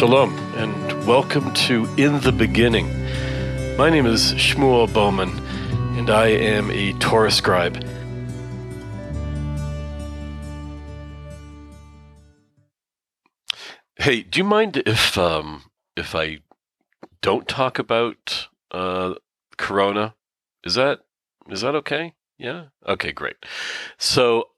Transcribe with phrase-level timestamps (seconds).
[0.00, 2.86] Shalom, and welcome to In the Beginning.
[3.76, 5.28] My name is Shmuel Bowman,
[5.98, 7.84] and I am a Torah scribe.
[13.96, 16.38] Hey, do you mind if um, if I
[17.20, 19.16] don't talk about uh,
[19.58, 20.14] Corona?
[20.64, 21.00] Is that
[21.50, 22.14] is that okay?
[22.38, 22.68] Yeah.
[22.88, 23.36] Okay, great.
[23.98, 24.48] So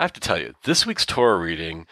[0.00, 1.86] I have to tell you, this week's Torah reading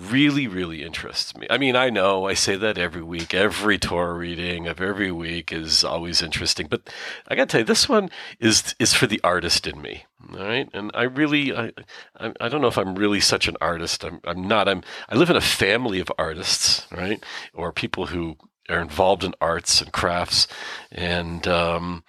[0.00, 1.46] really, really interests me.
[1.50, 3.34] I mean, I know I say that every week.
[3.34, 6.88] Every Torah reading of every week is always interesting, but
[7.28, 10.04] I got to tell you, this one is is for the artist in me.
[10.32, 11.72] All right, and I really, I,
[12.18, 14.04] I, I don't know if I'm really such an artist.
[14.04, 14.68] I'm, I'm not.
[14.68, 14.82] I'm.
[15.08, 17.22] I live in a family of artists, right,
[17.54, 18.36] or people who
[18.68, 20.46] are involved in arts and crafts,
[20.92, 22.04] and um,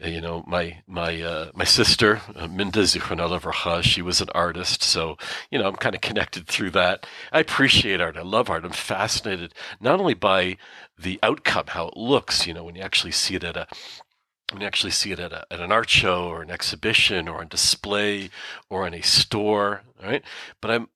[0.00, 4.82] you know, my my uh, my sister uh, Minda Zichrona Livracha, she was an artist,
[4.82, 5.16] so
[5.50, 7.06] you know, I'm kind of connected through that.
[7.32, 8.16] I appreciate art.
[8.16, 8.64] I love art.
[8.64, 10.58] I'm fascinated not only by
[10.98, 13.66] the outcome, how it looks, you know, when you actually see it at a
[14.52, 17.40] when you actually see it at, a, at an art show or an exhibition or
[17.40, 18.30] on display
[18.70, 20.22] or in a store, right?
[20.60, 20.88] But I'm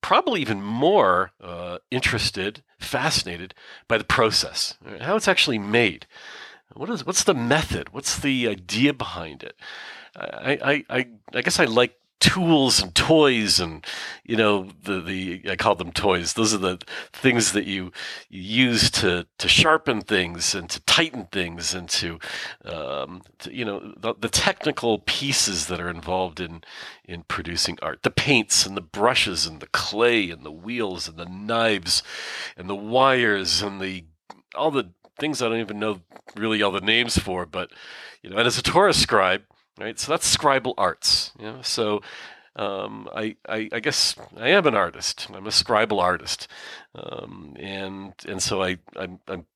[0.00, 3.54] probably even more uh, interested, fascinated
[3.86, 5.02] by the process, right?
[5.02, 6.06] how it's actually made.
[6.76, 7.92] What is what's the method?
[7.92, 9.56] What's the idea behind it?
[10.14, 13.84] I I I, I guess I like tools and toys and
[14.24, 16.32] you know the the I call them toys.
[16.32, 16.78] Those are the
[17.12, 17.92] things that you,
[18.28, 22.18] use to to sharpen things and to tighten things and to,
[22.64, 26.62] um, to you know the, the technical pieces that are involved in
[27.04, 28.02] in producing art.
[28.02, 32.02] The paints and the brushes and the clay and the wheels and the knives
[32.56, 34.04] and the wires and the
[34.54, 36.00] all the things I don't even know
[36.36, 37.70] really all the names for, but
[38.22, 39.42] you know, and as a Torah scribe,
[39.78, 39.98] right?
[39.98, 41.32] So that's scribal arts.
[41.38, 42.02] You know, so
[42.56, 45.28] um, I, I, I guess I am an artist.
[45.32, 46.48] I'm a scribal artist,
[46.94, 49.46] um, and and so I I'm, I'm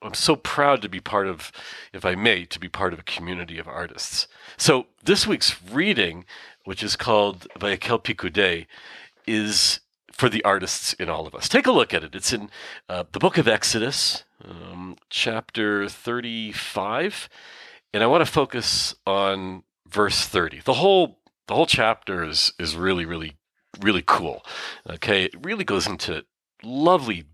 [0.00, 1.52] I'm so proud to be part of,
[1.92, 4.26] if I may, to be part of a community of artists.
[4.56, 6.24] So this week's reading,
[6.64, 8.66] which is called Vayakel Pikudei,
[9.26, 9.80] is
[10.12, 11.48] for the artists in all of us.
[11.48, 12.14] Take a look at it.
[12.14, 12.50] It's in
[12.88, 17.28] uh, the book of Exodus, um, chapter 35,
[17.92, 20.60] and I want to focus on verse 30.
[20.60, 21.18] The whole
[21.48, 23.36] the whole chapter is is really really
[23.80, 24.44] really cool.
[24.88, 26.24] Okay, it really goes into
[26.62, 27.24] lovely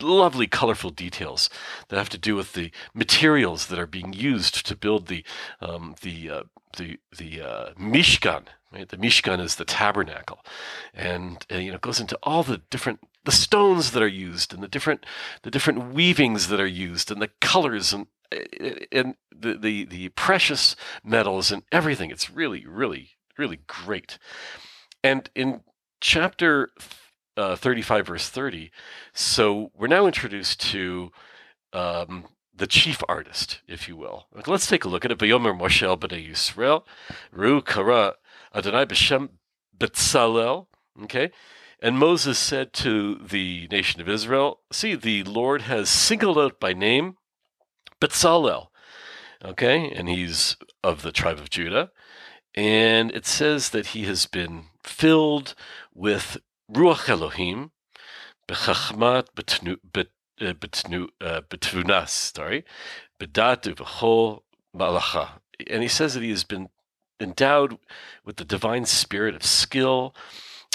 [0.00, 1.50] lovely colorful details
[1.88, 5.24] that have to do with the materials that are being used to build the
[5.60, 6.42] um, the uh,
[6.76, 8.88] the the uh, mishkan right?
[8.88, 10.44] The mishkan is the tabernacle.
[10.94, 14.62] And uh, you know goes into all the different the stones that are used and
[14.62, 15.04] the different
[15.42, 18.06] the different weavings that are used and the colors and
[18.92, 22.10] and the the, the precious metals and everything.
[22.10, 24.18] It's really really really great.
[25.02, 25.62] And in
[26.00, 26.70] chapter
[27.36, 28.70] uh, 35 verse 30
[29.12, 31.10] so we're now introduced to
[31.72, 32.24] um,
[32.54, 34.26] the chief artist if you will.
[34.46, 35.18] Let's take a look at it.
[35.18, 36.82] Moshe b'nei Yisrael
[37.32, 38.14] Ru Kara
[38.54, 39.28] Adonai b'Shem
[39.78, 40.66] Betzalel
[41.02, 41.30] okay
[41.80, 46.72] and Moses said to the nation of Israel, See, the Lord has singled out by
[46.72, 47.16] name
[48.00, 48.68] Betzalel.
[49.44, 51.90] Okay, and he's of the tribe of Judah.
[52.54, 55.54] And it says that he has been filled
[55.94, 56.38] with
[56.72, 57.70] Ruach Elohim,
[58.48, 60.08] Bechachmat Betvunas,
[61.20, 62.64] uh, sorry,
[63.20, 64.40] Bedat Uvachol
[64.76, 65.38] Malacha.
[65.70, 66.68] And he says that he has been
[67.20, 67.78] endowed
[68.24, 70.14] with the divine spirit of skill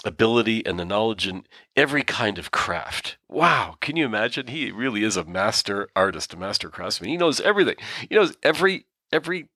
[0.04, 1.46] ability and the knowledge in
[1.76, 3.18] every kind of craft.
[3.30, 4.48] Wow, can you imagine?
[4.48, 7.10] He really is a master artist, a master craftsman.
[7.10, 7.76] He knows everything.
[8.08, 9.48] He knows every every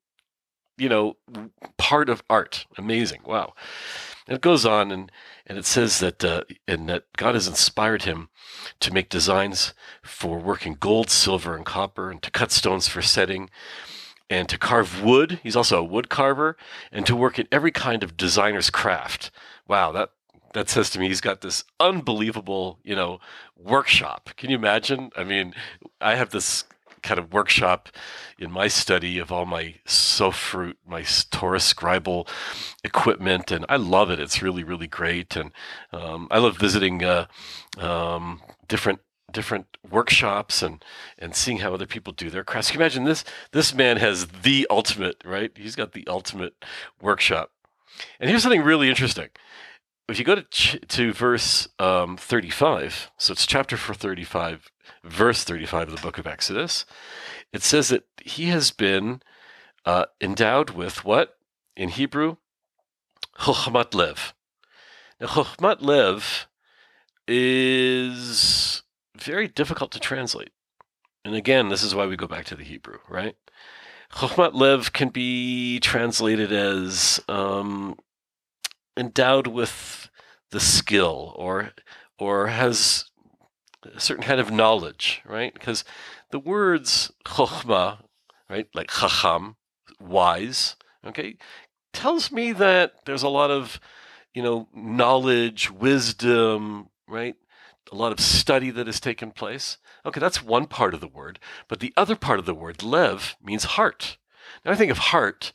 [0.78, 1.18] you know
[1.78, 2.66] part of art.
[2.78, 3.22] Amazing.
[3.26, 3.54] Wow.
[4.28, 5.12] And it goes on and
[5.46, 8.30] and it says that uh, and that God has inspired him
[8.80, 9.74] to make designs
[10.04, 13.50] for working gold, silver, and copper, and to cut stones for setting,
[14.30, 15.40] and to carve wood.
[15.44, 16.58] He's also a wood carver,
[16.92, 19.32] and to work in every kind of designer's craft.
[19.68, 20.12] Wow, that
[20.54, 23.20] that says to me he's got this unbelievable, you know,
[23.56, 24.32] workshop.
[24.38, 25.12] Can you imagine?
[25.16, 25.54] I mean,
[26.02, 26.66] I have this
[27.04, 27.90] kind of workshop
[28.40, 32.28] in my study of all my Sofrut, my Torah scribal
[32.84, 34.20] equipment, and I love it.
[34.20, 35.52] It's really, really great, and
[35.92, 37.28] um, I love visiting uh,
[37.78, 39.00] um, different
[39.32, 40.84] different workshops and
[41.18, 42.72] and seeing how other people do their crafts.
[42.72, 43.24] Can you imagine this?
[43.52, 45.52] This man has the ultimate, right?
[45.56, 46.64] He's got the ultimate
[47.02, 47.52] workshop.
[48.20, 49.30] And here's something really interesting
[50.10, 54.72] if you go to ch- to verse um, 35, so it's chapter 4 35,
[55.04, 56.86] verse 35 of the book of Exodus,
[57.52, 59.22] it says that he has been
[59.86, 61.38] uh, endowed with what?
[61.76, 62.38] In Hebrew,
[63.40, 64.34] Chochmat Lev.
[65.20, 66.48] Now, Chochmat Lev
[67.28, 68.77] is
[69.24, 70.52] very difficult to translate.
[71.26, 73.36] And again, this is why we go back to the Hebrew, right?
[74.14, 77.98] Chokhmat Lev can be translated as um,
[78.96, 80.10] endowed with
[80.52, 81.72] the skill or
[82.20, 83.06] or has
[83.84, 85.54] a certain kind of knowledge, right?
[85.54, 85.84] Because
[86.32, 88.00] the words chokhmah,
[88.50, 89.56] right, like chacham,
[90.00, 90.76] wise,
[91.06, 91.38] okay,
[91.94, 93.80] tells me that there's a lot of,
[94.34, 97.36] you know, knowledge, wisdom, right?
[97.92, 99.78] A lot of study that has taken place.
[100.06, 101.40] Okay, that's one part of the word.
[101.68, 104.18] But the other part of the word, lev, means heart.
[104.66, 105.54] Now I think of heart,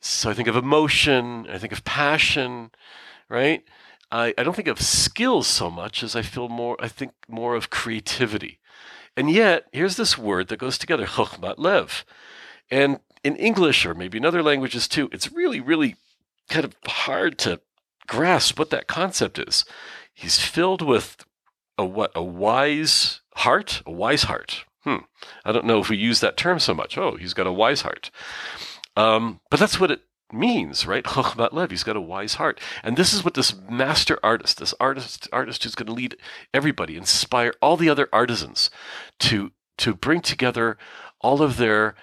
[0.00, 2.70] so I think of emotion, I think of passion,
[3.28, 3.64] right?
[4.10, 7.54] I, I don't think of skills so much as I feel more, I think more
[7.54, 8.58] of creativity.
[9.16, 12.04] And yet, here's this word that goes together, chokhmat lev.
[12.70, 15.96] And in English, or maybe in other languages too, it's really, really
[16.48, 17.60] kind of hard to
[18.06, 19.64] grasp what that concept is.
[20.12, 21.24] He's filled with
[21.78, 22.12] a what?
[22.14, 23.82] A wise heart?
[23.86, 24.64] A wise heart.
[24.84, 24.98] Hmm.
[25.44, 26.98] I don't know if we use that term so much.
[26.98, 28.10] Oh, he's got a wise heart.
[28.96, 31.04] Um, but that's what it means, right?
[31.52, 32.60] Lev, he's got a wise heart.
[32.82, 36.16] And this is what this master artist, this artist, artist who's going to lead
[36.52, 38.70] everybody, inspire all the other artisans
[39.20, 40.78] to to bring together
[41.20, 41.96] all of their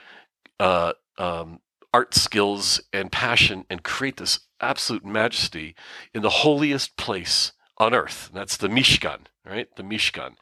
[0.60, 1.62] uh, um,
[1.94, 5.76] art skills and passion and create this absolute majesty
[6.14, 8.30] in the holiest place on earth.
[8.32, 9.68] That's the Mishkan, right?
[9.76, 10.36] The Mishkan,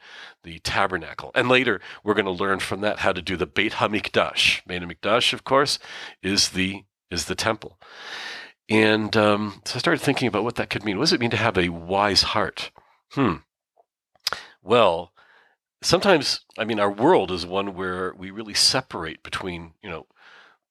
[0.44, 1.30] the tabernacle.
[1.34, 4.66] And later, we're going to learn from that how to do the Beit HaMikdash.
[4.66, 5.78] Beit HaMikdash, of course,
[6.22, 7.80] is the is the temple.
[8.68, 10.98] And um, so I started thinking about what that could mean.
[10.98, 12.70] What does it mean to have a wise heart?
[13.12, 13.36] Hmm.
[14.62, 15.12] Well,
[15.82, 20.06] sometimes, I mean, our world is one where we really separate between, you know,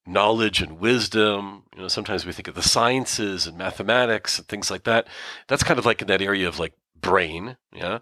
[0.06, 1.64] knowledge and wisdom.
[1.74, 5.06] You know, sometimes we think of the sciences and mathematics and things like that.
[5.48, 7.98] That's kind of like in that area of like brain, yeah.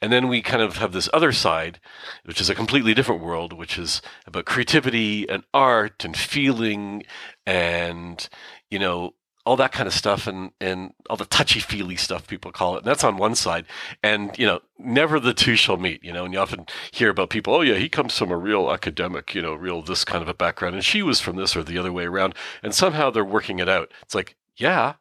[0.00, 1.80] And then we kind of have this other side,
[2.24, 7.04] which is a completely different world, which is about creativity and art and feeling
[7.46, 8.28] and
[8.70, 9.14] you know
[9.46, 12.78] all that kind of stuff and and all the touchy feely stuff people call it.
[12.78, 13.66] And that's on one side,
[14.02, 16.02] and you know never the two shall meet.
[16.04, 17.54] You know, and you often hear about people.
[17.54, 20.34] Oh yeah, he comes from a real academic, you know, real this kind of a
[20.34, 23.58] background, and she was from this or the other way around, and somehow they're working
[23.58, 23.90] it out.
[24.02, 24.94] It's like yeah,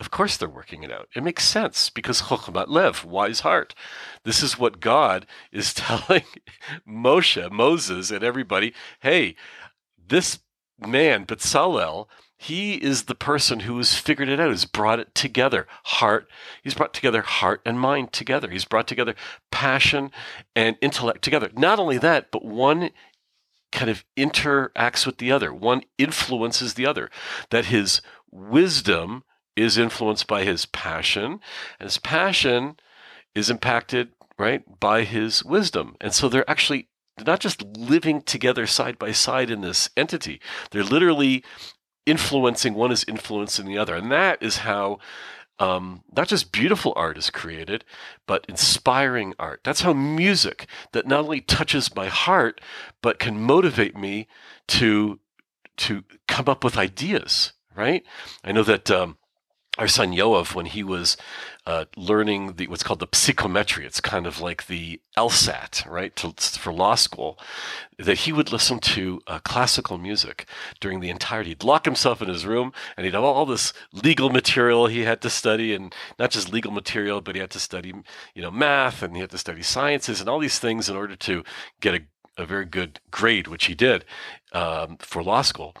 [0.00, 1.08] of course they're working it out.
[1.14, 3.74] It makes sense because Chokhmat Lev, wise heart.
[4.24, 6.24] This is what God is telling
[6.86, 8.74] Moshe, Moses, and everybody.
[9.00, 9.36] Hey,
[10.08, 10.40] this
[10.78, 15.14] man, but Bezalel, he is the person who has figured it out, has brought it
[15.14, 15.66] together.
[15.84, 16.28] Heart,
[16.62, 18.48] he's brought together heart and mind together.
[18.48, 19.16] He's brought together
[19.50, 20.12] passion
[20.54, 21.50] and intellect together.
[21.56, 22.90] Not only that, but one
[23.72, 25.52] kind of interacts with the other.
[25.52, 27.10] One influences the other.
[27.50, 28.00] That his
[28.30, 29.24] wisdom
[29.56, 31.40] is influenced by his passion,
[31.80, 32.76] and his passion
[33.34, 35.96] is impacted, right, by his wisdom.
[36.00, 36.88] And so they're actually
[37.26, 41.44] not just living together side by side in this entity, they're literally
[42.06, 43.94] influencing, one is influencing the other.
[43.94, 44.98] And that is how
[45.58, 47.84] um, not just beautiful art is created,
[48.26, 49.60] but inspiring art.
[49.64, 52.60] That's how music that not only touches my heart,
[53.02, 54.28] but can motivate me
[54.68, 55.18] to
[55.78, 57.52] to come up with ideas.
[57.74, 58.04] Right?
[58.42, 59.18] I know that um,
[59.78, 61.16] our son Yoav, when he was
[61.64, 66.32] uh, learning the what's called the psychometry, it's kind of like the LSAT, right, to,
[66.58, 67.38] for law school,
[67.96, 70.46] that he would listen to uh, classical music
[70.80, 71.50] during the entirety.
[71.50, 75.20] He'd lock himself in his room, and he'd have all this legal material he had
[75.22, 77.94] to study, and not just legal material, but he had to study,
[78.34, 81.14] you know, math, and he had to study sciences, and all these things in order
[81.14, 81.44] to
[81.80, 82.00] get a,
[82.42, 84.04] a very good grade, which he did
[84.52, 85.74] um, for law school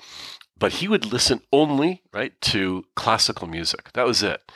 [0.58, 3.92] but he would listen only right to classical music.
[3.92, 4.50] That was it,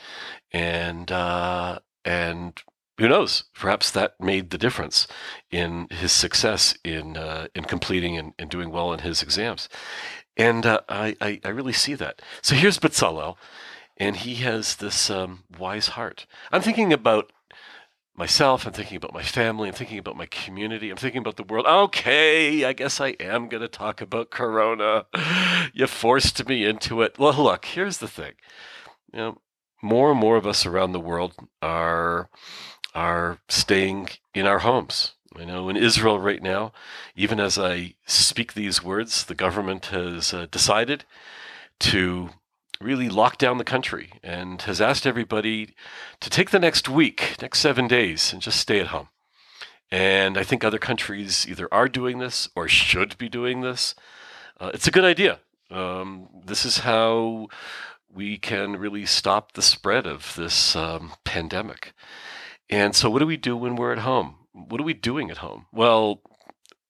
[0.53, 2.61] and uh, and
[2.99, 3.45] who knows?
[3.55, 5.07] Perhaps that made the difference
[5.51, 9.69] in his success in uh, in completing and, and, doing well in his exams.
[10.37, 12.23] And uh, I, I, I really see that.
[12.41, 13.37] So here's Bezalel,
[13.97, 16.27] and he has this um, wise heart.
[16.51, 17.33] I'm thinking about
[18.15, 18.67] myself.
[18.67, 19.69] I'm thinking about my family.
[19.69, 20.91] I'm thinking about my community.
[20.91, 21.67] I'm thinking about the world.
[21.67, 25.07] Okay, I guess I am going to talk about Corona.
[25.75, 27.19] You forced me into it.
[27.19, 28.33] Well, look, here's the thing.
[29.13, 29.39] You know,
[29.81, 32.29] more and more of us around the world are
[32.95, 35.15] are staying in our homes.
[35.39, 36.73] I know in Israel right now,
[37.17, 41.05] even as I speak these words, the government has uh, decided
[41.81, 42.31] to
[42.83, 45.75] really locked down the country and has asked everybody
[46.21, 49.09] to take the next week, next seven days, and just stay at home.
[49.91, 53.95] And I think other countries either are doing this or should be doing this.
[54.61, 55.41] Uh, it's a good idea.
[55.71, 57.49] Um, this is how
[58.13, 61.93] we can really stop the spread of this um, pandemic.
[62.71, 64.37] And so, what do we do when we're at home?
[64.53, 65.67] what are we doing at home?
[65.73, 66.21] Well,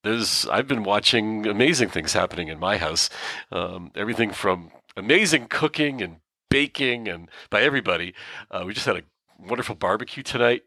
[0.03, 3.09] there's I've been watching amazing things happening in my house.
[3.53, 6.17] Um, everything from amazing cooking and
[6.51, 8.15] baking and by everybody.
[8.51, 9.03] Uh, we just had a
[9.39, 10.63] wonderful barbecue tonight.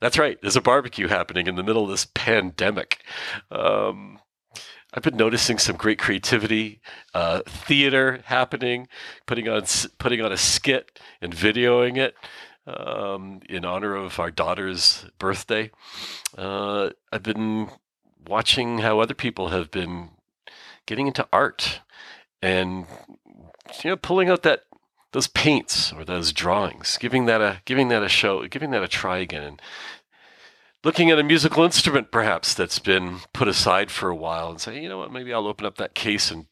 [0.00, 0.38] That's right.
[0.40, 3.02] There's a barbecue happening in the middle of this pandemic.
[3.50, 4.20] Um,
[4.92, 6.80] I've been noticing some great creativity,
[7.14, 8.88] uh, theater happening,
[9.26, 9.64] putting on
[9.98, 12.14] putting on a skit and videoing it
[12.66, 15.70] um, in honor of our daughter's birthday.
[16.36, 17.68] Uh, I've been
[18.26, 20.10] watching how other people have been
[20.86, 21.80] getting into art
[22.42, 22.86] and
[23.82, 24.62] you know pulling out that
[25.12, 28.88] those paints or those drawings, giving that a giving that a show, giving that a
[28.88, 29.62] try again, and
[30.84, 34.80] looking at a musical instrument perhaps that's been put aside for a while, and say,
[34.80, 36.46] you know what, maybe I'll open up that case and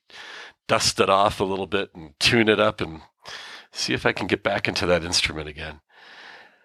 [0.67, 3.03] dust it off a little bit and tune it up and
[3.73, 5.81] see if I can get back into that instrument again.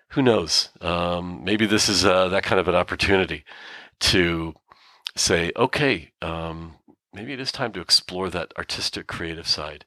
[0.10, 0.69] Who knows?
[0.81, 3.45] Um, maybe this is uh, that kind of an opportunity
[4.01, 4.53] to
[5.15, 6.75] say, okay, um,
[7.13, 9.86] maybe it is time to explore that artistic creative side.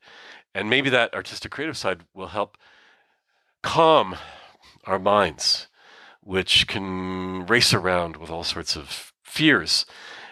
[0.56, 2.56] And maybe that artistic creative side will help
[3.62, 4.16] calm
[4.86, 5.68] our minds,
[6.22, 9.84] which can race around with all sorts of fears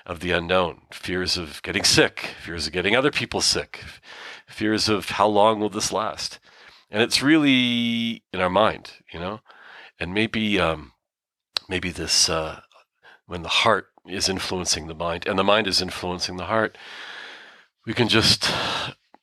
[0.06, 3.84] of the unknown, fears of getting sick, fears of getting other people sick,
[4.46, 6.38] fears of how long will this last.
[6.90, 9.40] And it's really in our mind, you know?
[10.00, 10.92] And maybe um,
[11.68, 12.60] maybe this uh,
[13.26, 16.78] when the heart is influencing the mind and the mind is influencing the heart,
[17.84, 18.50] we can just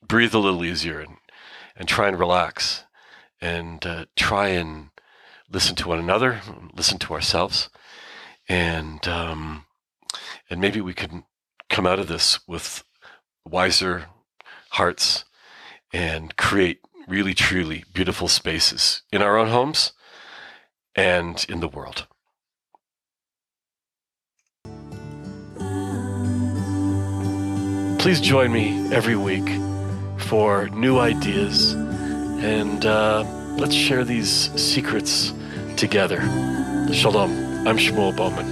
[0.06, 1.18] breathe a little easier and,
[1.76, 2.84] and try and relax
[3.40, 4.90] and uh, try and
[5.52, 6.42] listen to one another,
[6.74, 7.70] listen to ourselves,
[8.48, 9.66] and um,
[10.50, 11.24] and maybe we can
[11.70, 12.84] come out of this with
[13.46, 14.06] wiser
[14.72, 15.26] hearts
[15.94, 19.94] and create really truly beautiful spaces in our own homes
[20.96, 22.08] and in the world.
[28.00, 29.48] Please join me every week
[30.32, 33.22] for new ideas and uh,
[33.58, 35.34] let's share these secrets
[35.76, 36.22] together.
[36.94, 37.68] Shalom.
[37.68, 38.48] I'm Shmuel Bowman.